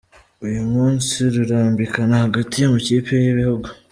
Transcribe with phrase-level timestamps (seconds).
[0.45, 3.67] Uyu munsi rurambikana hagati y’amakipe y’ibihugu